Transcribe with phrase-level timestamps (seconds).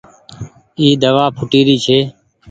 [0.79, 1.99] اي دوآ ڦوٽي ري ڇي۔